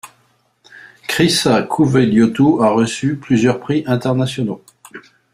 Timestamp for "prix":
3.59-3.83